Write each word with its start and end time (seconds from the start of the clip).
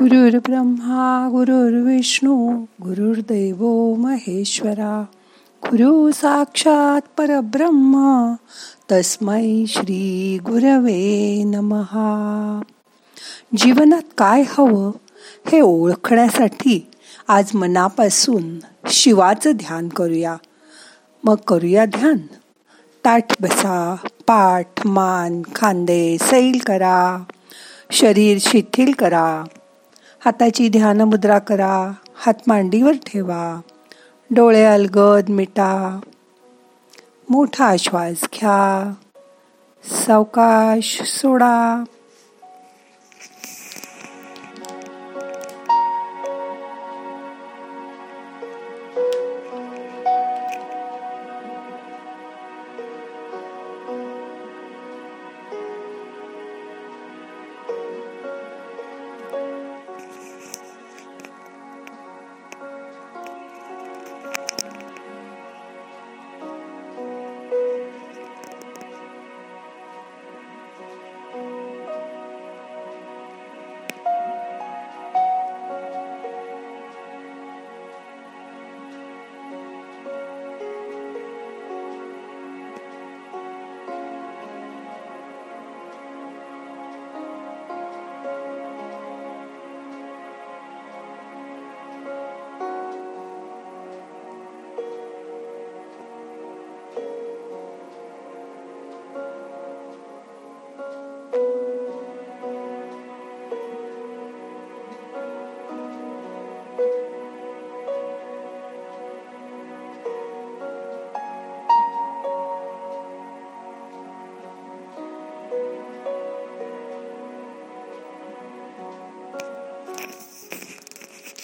गुरुर् 0.00 0.36
ब्रह्मा 0.36 1.28
गुरुर्विष्णू 1.32 2.64
गुरुर्दैव 2.82 3.94
महेश्वरा 3.94 5.04
गुरु 5.64 6.10
साक्षात 6.10 7.00
परब्रह्म 7.18 8.32
तस्मै 8.92 9.64
श्री 9.68 10.38
गुरवे 10.38 11.42
नमहा 11.44 12.60
जीवनात 13.56 14.02
काय 14.18 14.44
हवं 14.48 14.90
हे 15.52 15.60
ओळखण्यासाठी 15.60 16.86
आज 17.28 17.50
मनापासून 17.54 18.58
शिवाचं 18.86 19.50
ध्यान 19.50 19.88
करूया. 19.88 20.36
मग 21.24 21.36
करूया 21.48 21.84
ध्यान. 21.84 22.16
ताठ 23.04 23.42
बसा 23.42 23.96
पाठ 24.26 24.86
मान 24.86 25.42
खांदे 25.54 26.16
सैल 26.20 26.58
करा. 26.66 27.18
शरीर 27.90 28.38
शिथिल 28.40 28.92
करा. 28.92 29.44
हाताची 30.24 30.68
ध्यान 30.68 31.00
मुद्रा 31.00 31.38
करा. 31.38 31.92
हात 32.14 32.34
मांडीवर 32.46 32.92
ठेवा. 32.92 33.60
डोळे 34.30 34.64
अलगद 34.64 35.28
मिटा. 35.28 36.00
मोठा 37.30 37.76
श्वास 37.76 38.16
घ्या. 38.22 38.92
सावकाश 39.84 41.02
सोडा. 41.02 41.84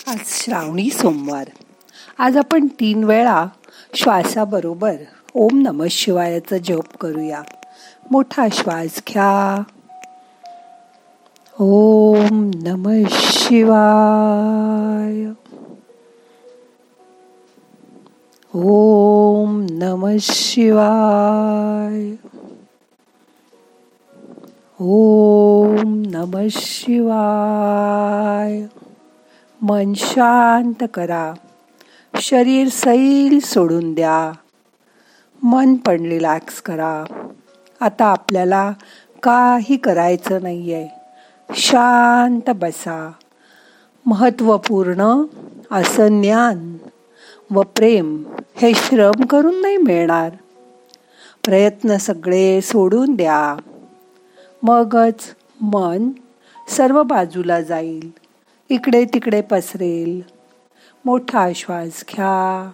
आज 0.06 0.18
श्रावणी 0.24 0.90
सोमवार. 0.90 1.48
आज 2.18 2.36
आपण 2.36 2.66
तीन 2.66 3.04
वेळा 3.04 3.46
श्वासाबरोबर 3.94 4.94
ओम 5.34 5.48
नम 5.54 5.84
शिवायाचा 5.90 6.58
जप 6.58 6.84
करूया. 7.00 7.42
मोठा 8.10 8.46
श्वास 8.52 9.02
घ्या. 9.08 9.62
ओम 11.60 12.50
नम 12.54 13.02
शिवाय. 13.10 15.24
ओम 18.54 19.66
नम 19.70 20.16
शिवाय. 20.20 22.10
ओम 24.80 26.02
नम 26.06 26.46
शिवाय. 26.50 28.62
मन 29.68 29.92
शांत 29.96 30.86
करा. 30.94 31.34
शरीर 32.20 32.68
सैल 32.68 33.38
सोडून 33.40 33.94
द्या. 33.94 34.32
मन 35.42 35.74
पण 35.74 36.00
रिलॅक्स 36.00 36.62
करा. 36.62 37.04
आता 37.80 38.04
आपल्याला 38.04 38.72
काही 39.22 39.76
करायचं 39.76 40.42
नाही 40.42 40.72
आहे 40.72 40.88
शांत 41.54 42.50
बसा. 42.50 43.12
महत्त्वपूर्ण 44.06 45.22
असं 45.70 46.22
ज्ञान 46.22 46.76
व 47.50 47.62
प्रेम 47.62 48.24
हे 48.56 48.72
श्रम 48.74 49.24
करून 49.24 49.62
नाही 49.62 49.76
मिळणार. 49.76 50.30
प्रयत्न 51.44 51.96
सगळे 51.96 52.60
सोडून 52.60 53.14
द्या. 53.14 53.56
मगच 54.62 55.34
मन 55.60 56.08
सर्व 56.68 57.02
बाजूला 57.02 57.60
जाईल. 57.60 58.25
इकडे 58.70 59.04
तिकडे 59.04 59.40
पसरेल. 59.40 60.22
मोठा 61.04 61.48
श्वास 61.54 62.04
घ्या. 62.08 62.70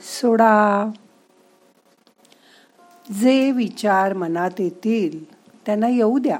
सोडा. 0.00 0.90
जे 3.20 3.50
विचार 3.50 4.12
मनात 4.12 4.50
येतील 4.58 5.32
त्यांना 5.34 5.88
येऊ 5.88 6.18
द्या. 6.18 6.38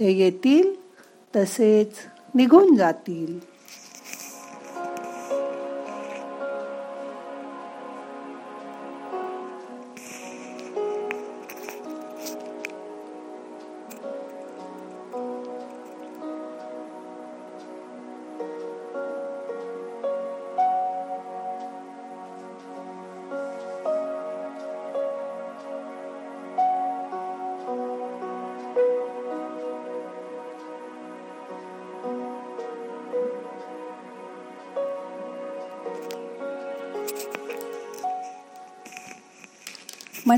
ते 0.00 0.12
येतील 0.12 0.74
तसेच 1.36 1.96
निघून 2.34 2.76
जातील. 2.76 3.47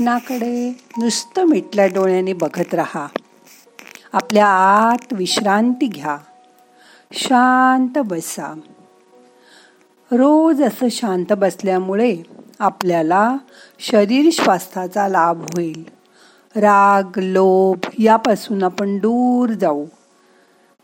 मनाकडे 0.01 0.69
नुसतं 0.97 1.43
मिटल्या 1.43 1.87
डोळ्याने 1.87 2.33
बघत 2.33 2.73
राहा. 2.73 3.07
आपल्या 4.13 4.47
आत 4.47 5.13
विश्रांती 5.13 5.87
घ्या. 5.87 6.17
शांत 7.11 7.97
बसा. 7.97 8.59
रोज 10.11 10.63
असं 10.63 10.87
शांत 10.91 11.33
बसल्यामुळे 11.33 12.17
आपल्याला 12.59 13.37
शरीर 13.79 14.29
स्वास्थाचा 14.31 15.07
लाभ 15.07 15.41
होईल. 15.41 15.85
राग 16.55 17.03
लोभ 17.17 17.87
यापासून 17.99 18.63
आपण 18.63 18.97
दूर 18.97 19.49
जाऊ. 19.49 19.85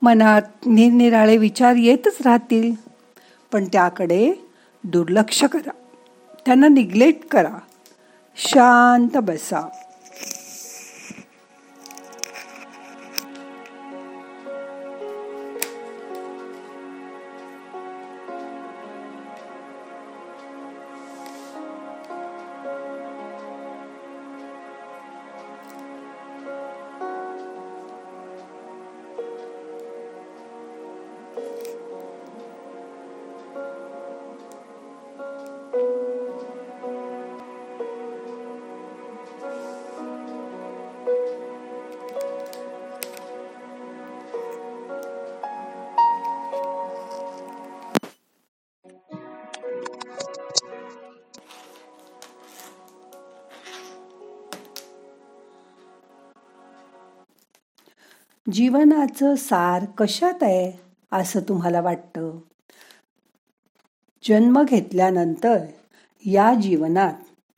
मनात 0.01 0.41
निरनिराळे 0.65 1.37
विचार 1.37 1.75
येतच 1.75 2.15
राहतील. 2.25 2.73
पण 3.51 3.65
त्याकडे 3.65 4.33
दुर्लक्ष 4.83 5.43
करा. 5.43 5.71
त्यांना 6.45 6.67
निग्लेक्ट 6.67 7.27
करा. 7.27 7.59
शांत 8.37 9.17
बसा. 9.17 9.69
जीवनाचं 58.51 59.35
सार 59.35 59.85
कशात 59.97 60.43
आहे 60.43 60.71
असं 61.11 61.39
तुम्हाला 61.39 61.81
वाटतं? 61.81 62.39
जन्म 64.23 64.63
घेतल्यानंतर 64.63 65.57
या 66.25 66.53
जीवनात 66.61 67.13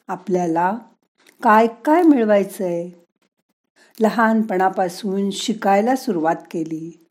आपल्याला 0.07 0.77
काय 1.43 1.67
काय 1.67 2.01
मिळवायचं 2.01 2.63
आहे 2.63 3.05
लहानपणापासून 4.01 5.29
शिकायला 5.31 5.95
सुरुवात 5.95 6.35
केली. 6.51 7.05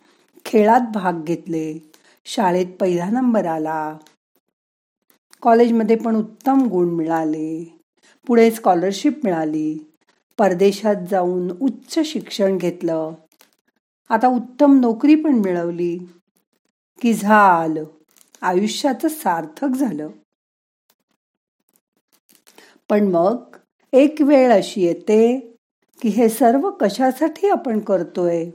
खेळात 0.44 0.80
भाग 0.94 1.12
घेतले. 1.24 1.90
शाळेत 2.24 2.66
पहिला 2.80 3.10
नंबर 3.10 3.46
आला. 3.46 3.96
कॉलेजमध्ये 5.42 5.96
पण 5.96 6.16
उत्तम 6.16 6.66
गुण 6.66 6.88
मिळाले. 6.88 7.80
पुढे 8.26 8.50
स्कॉलरशिप 8.50 9.20
मिळाली. 9.24 9.92
परदेशात 10.38 10.96
जाऊन 11.10 11.50
उच्च 11.60 11.98
शिक्षण 12.04 12.56
घेतलं. 12.56 13.12
आता 14.08 14.26
उत्तम 14.26 14.80
नोकरी 14.80 15.14
पण 15.14 15.34
मिळवली. 15.34 15.98
की 17.02 17.14
झालं. 17.14 17.84
आयुष्याचं 18.42 19.08
सार्थक 19.08 19.68
झालं. 19.68 20.08
पण 22.88 23.08
मग 23.08 23.56
एक 23.92 24.14
वेळ 24.20 24.52
अशी 24.52 24.80
येते 24.80 25.38
की 26.02 26.08
हे 26.08 26.28
सर्व 26.28 26.70
कशासाठी 26.70 27.48
आपण 27.48 27.80
करतोय? 27.80 28.50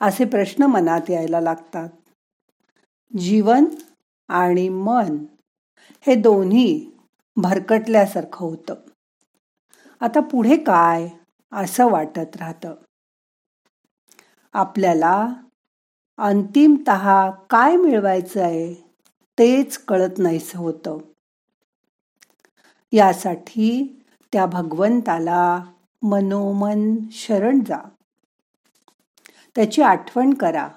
असे 0.00 0.24
प्रश्न 0.24 0.62
मनात 0.62 1.10
यायला 1.10 1.40
लागतात. 1.40 1.88
जीवन 3.18 3.64
आणि 4.28 4.68
मन 4.68 5.24
हे 6.06 6.14
दोन्ही 6.14 6.90
भरकटल्यासारखं 7.36 8.46
होतं. 8.46 8.74
आता 10.00 10.20
पुढे 10.20 10.56
काय 10.56 11.08
असं 11.52 11.90
वाटत 11.90 12.36
राहतं? 12.36 12.74
आपल्याला 14.54 15.28
अंतिमत 16.18 16.90
काय 17.50 17.76
मिळवायचं 17.76 18.42
आहे 18.42 18.74
तेच 19.38 19.78
कळत 19.78 20.18
नाही 20.18 20.38
होतं. 20.54 20.98
यासाठी 22.92 24.02
त्या 24.32 24.46
भगवंताला 24.46 25.64
मनोमन 26.02 26.96
शरण 27.12 27.60
जा. 27.60 27.78
त्याची 29.54 29.82
आठवण 29.82 30.34
करा. 30.34 30.68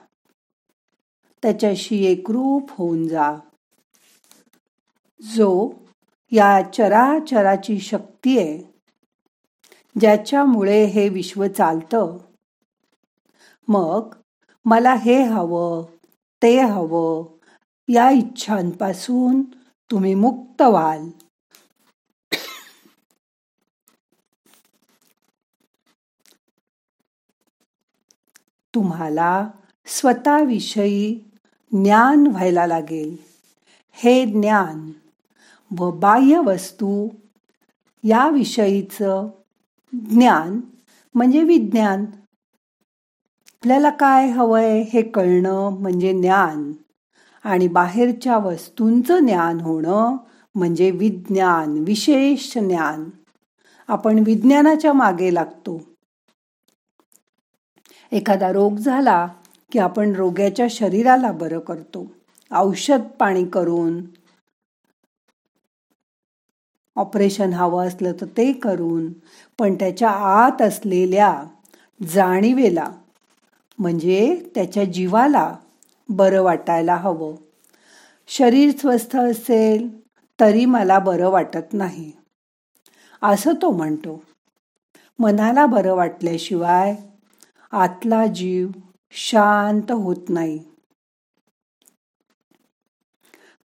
त्याच्याशी 1.43 2.05
एकरूप 2.05 2.71
होऊन 2.71 3.07
जा. 3.07 3.35
जो 5.21 5.69
या 6.31 6.61
चराचराची 6.61 7.79
शक्ती 7.79 8.39
आहे 8.39 8.57
ज्याच्यामुळे 9.99 10.85
हे 10.85 11.09
विश्व 11.09 11.47
चालतं 11.47 12.17
मग 13.67 14.15
मला 14.65 14.93
हे 14.93 15.23
हवं 15.23 15.85
ते 16.43 16.61
हवं 16.61 17.37
या 17.89 18.09
इच्छांपासून 18.09 19.41
तुम्ही 19.91 20.15
मुक्त 20.15 20.61
व्हाल. 20.61 21.09
तुम्हाला 28.75 29.49
स्वतःविषयी 29.85 31.19
ज्ञान 31.71 32.27
व्हायला 32.27 32.67
लागेल. 32.67 33.17
हे 33.91 34.25
ज्ञान 34.25 34.91
व 35.79 35.91
बाह्य 35.91 36.39
वस्तू 36.45 37.09
याविषयीचं 38.03 39.27
ज्ञान 39.93 40.59
म्हणजे 41.15 41.43
विज्ञान 41.43 42.05
आपल्याला 43.57 43.89
काय 43.89 44.27
हवंय 44.27 44.81
हे 44.81 45.01
कळणं 45.01 45.69
म्हणजे 45.79 46.11
ज्ञान. 46.13 46.71
आणि 47.43 47.67
बाहेरच्या 47.67 48.37
वस्तूंचं 48.37 49.25
ज्ञान 49.25 49.59
होणं 49.59 50.15
म्हणजे 50.55 50.91
विज्ञान 50.91 51.77
विशेष 51.77 52.57
ज्ञान. 52.57 53.09
आपण 53.87 54.19
विज्ञानाच्या 54.19 54.93
मागे 54.93 55.33
लागतो. 55.33 55.79
एखादा 58.11 58.51
रोग 58.51 58.77
झाला 58.77 59.27
की 59.71 59.79
आपण 59.79 60.13
रोग्याच्या 60.15 60.67
शरीराला 60.69 61.31
बरं 61.31 61.59
करतो. 61.59 62.05
औषध 62.51 63.01
पाणी 63.19 63.45
करून 63.45 63.99
ऑपरेशन 66.95 67.53
हवं 67.53 67.87
असलं 67.87 68.11
तर 68.21 68.25
ते 68.25 68.51
करून 68.51 69.13
पण 69.59 69.75
त्याच्या 69.75 70.09
आत 70.09 70.61
असलेल्या 70.61 71.43
जाणीवेला 72.07 72.89
म्हणजे 73.77 74.49
त्याच्या 74.55 74.83
जीवाला 74.83 75.55
बरं 76.09 76.41
वाटायला 76.41 76.95
हवं. 76.95 77.35
शरीर 78.27 78.71
स्वस्थ 78.77 79.15
असेल 79.15 80.01
तरी 80.39 80.65
मला 80.65 80.99
बरं 80.99 81.29
वाटत 81.29 81.73
नाही. 81.73 82.11
असं 83.21 83.53
तो 83.53 83.71
म्हणतो. 83.71 84.23
मनाला 85.19 85.65
बरं 85.65 85.95
वाटल्याशिवाय 85.95 86.95
आतला 87.71 88.25
जीव 88.25 88.67
शांत 89.11 89.91
होत 89.91 90.29
नाही. 90.29 90.59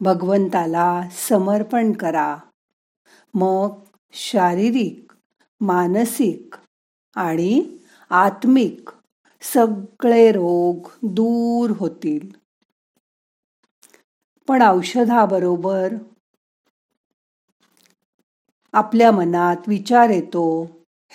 भगवंताला 0.01 1.03
समर्पण 1.29 1.93
करा. 1.93 2.37
मग 3.35 3.69
शारीरिक 4.13 5.13
मानसिक 5.61 6.55
आणि 7.15 7.79
आत्मिक 8.11 8.89
सगळे 9.43 10.33
रोग 10.33 10.89
दूर 11.03 11.71
होतील. 11.71 12.29
पण 14.49 14.63
औषधाबरोबर 14.63 15.95
आपल्या 18.73 19.11
मनात 19.11 19.57
विचार 19.67 20.11
येतो 20.11 20.63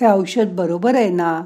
हे 0.01 0.07
औषध 0.07 0.55
बरोबर 0.55 0.95
आहे 0.95 1.09
ना? 1.09 1.45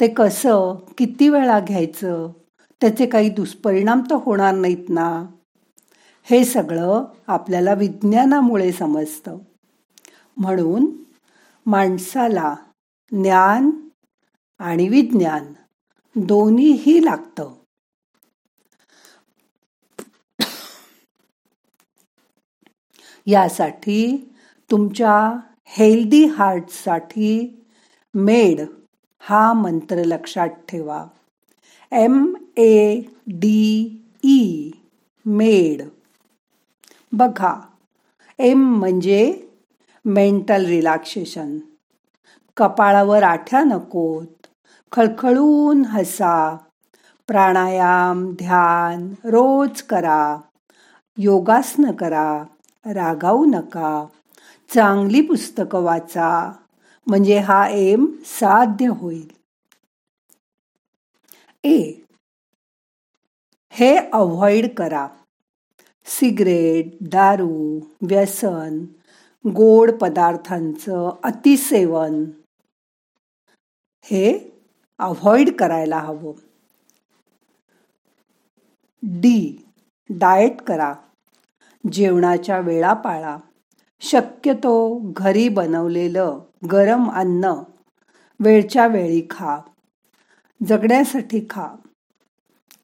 ते 0.00 0.08
कसं 0.08 0.74
किती 0.98 1.28
वेळा 1.28 1.60
घ्यायचं? 1.60 2.32
त्याचे 2.80 3.06
काही 3.06 3.28
दुष्परिणाम 3.28 4.00
तर 4.00 4.14
होणार 4.14 4.54
नाहीत 4.54 4.88
ना? 4.88 5.26
हे 6.22 6.44
सगळं 6.44 7.04
आपल्याला 7.26 7.74
विज्ञानामुळे 7.74 8.72
समजतं. 8.72 9.38
म्हणून 10.36 10.86
माणसाला 11.66 12.54
ज्ञान 13.12 13.70
आणि 14.58 14.88
विज्ञान 14.88 15.52
दोन्हीही 16.16 16.98
लागतं. 17.04 17.52
यासाठी 23.26 24.16
तुमच्या 24.70 25.16
हेल्दी 25.76 26.24
हार्टसाठी 26.26 27.30
मेड 28.14 28.60
हा 29.22 29.52
मंत्र 29.52 30.04
लक्षात 30.04 30.48
ठेवा. 30.68 31.04
M 31.92 32.34
A 32.58 33.00
D 33.40 34.00
E 34.24 34.70
made. 35.26 35.82
बघा 37.12 37.54
एम 38.38 38.64
म्हणजे 38.78 39.20
मेंटल 40.04 40.64
रिलॅक्सेशन 40.66 41.58
कपाळावर 42.56 43.22
आठ्या 43.22 43.62
नकोत 43.64 44.43
खळखळून 44.94 45.84
हसा. 45.84 46.56
प्राणायाम 47.26 48.32
ध्यान 48.32 49.14
रोज 49.24 49.82
करा. 49.82 50.36
योगासनं 51.18 51.92
करा. 51.92 52.44
रागावू 52.86 53.44
नका. 53.44 54.06
चांगली 54.74 55.20
पुस्तकं 55.20 55.82
वाचा. 55.82 56.52
म्हणजे 57.06 57.38
हा 57.38 57.68
एम 57.68 58.06
साध्य 58.24 58.86
होईल. 58.86 59.30
ए. 61.64 61.92
हे 63.70 63.96
अवॉइड 63.96 64.74
करा. 64.74 65.08
सिगरेट 66.06 66.86
दारू 67.00 67.80
व्यसन 68.02 68.84
गोड 69.48 69.92
पदार्थांचं 69.92 71.16
अतिसेवन. 71.22 72.24
हे 74.02 74.53
अव्हॉइड 74.98 75.56
करायला 75.56 75.98
हवं. 75.98 76.32
डी. 79.02 79.64
डाएट 80.10 80.62
करा. 80.62 80.94
जेवणाच्या 81.92 82.58
वेळा 82.58 82.92
पाळा. 82.92 83.36
शक्यतो 84.00 85.00
घरी 85.16 85.48
बनवलेलं 85.48 86.38
गरम 86.72 87.10
अन्न 87.10 87.52
वेळच्या 88.40 88.86
वेळी 88.86 89.26
खा. 89.30 89.58
जगण्यासाठी 90.66 91.46
खा. 91.50 91.68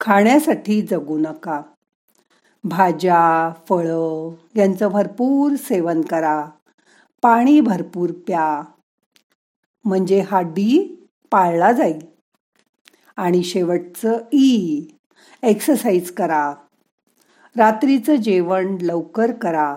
खाण्यासाठी 0.01 0.83
जगू 0.83 1.19
नका. 1.19 1.63
भाज्या 2.65 3.53
फळं 3.69 4.35
यांचं 4.57 4.89
भरपूर 4.89 5.53
सेवन 5.57 6.01
करा. 6.01 6.47
पाणी 7.23 7.61
भरपूर 7.61 8.11
प्या. 8.11 8.63
म्हणजे 9.85 10.21
हा 10.21 10.41
डी 10.41 10.97
पाळला 11.33 11.73
जाईल. 11.73 11.99
आणि 13.17 13.43
शेवटचं 13.43 14.19
ई 14.33 14.81
एक्सरसाइज 15.43 16.11
करा. 16.11 16.55
रात्रीचं 17.57 18.15
जेवण 18.15 18.77
लवकर 18.81 19.33
करा. 19.33 19.77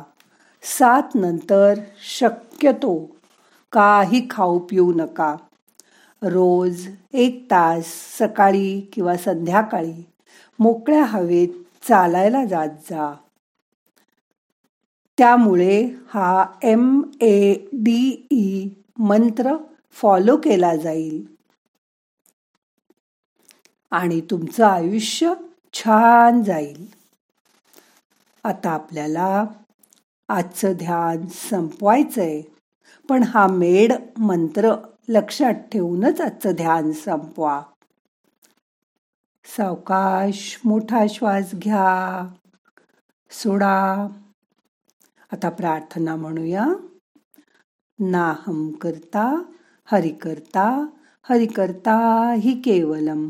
सात 0.64 1.16
नंतर 1.16 1.74
शक्यतो 2.04 3.18
काही 3.72 4.28
खाऊ 4.30 4.60
पिऊ 4.60 4.94
नका. 4.94 5.36
रोज 6.22 6.88
एक 7.14 7.48
तास 7.52 7.86
सकाळी 8.20 8.82
किंवा 8.94 9.18
संध्याकाळी 9.18 10.06
मोकळ्या 10.60 11.04
हवेत 11.04 11.48
चालायला 11.90 12.46
जात 12.46 12.70
जा. 12.70 13.14
त्यामुळे 15.18 15.90
हा 16.08 16.46
एम 16.64 17.02
ए 17.22 17.54
डी 17.74 18.28
ई 18.32 18.70
मंत्र 19.00 19.56
फॉलो 19.92 20.38
केला 20.38 20.76
जाईल. 20.76 21.33
आणि 23.94 24.22
तुमचं 24.22 24.66
आयुष्य 24.66 25.34
छान 25.74 26.44
जाईल. 26.44 26.88
आता 28.44 28.70
आपल्याला 28.70 29.46
आजचं 30.30 30.72
ध्यान 30.72 31.28
संपवायचंय 31.28 32.42
पण 33.10 33.24
हा 33.24 33.48
मेड 33.48 33.94
मंत्र 34.18 34.76
लक्षात 35.10 35.54
ठेवूनच 35.54 36.22
आजचं 36.22 36.52
ध्यान 36.52 36.92
संपवा. 36.92 37.62
सावकाश 39.46 40.60
मोठा 40.66 41.06
श्वास 41.10 41.52
घ्या. 41.54 42.28
सोडा. 43.32 44.08
आता 45.32 45.50
प्रार्थना 45.50 46.16
म्हणूया. 46.16 46.66
नाहम 48.00 48.72
करता 48.72 49.44
हरि 49.86 50.10
करता 50.10 50.86
हरि 51.30 51.46
करता 51.46 52.30
हि 52.40 52.62
केवलम. 52.62 53.30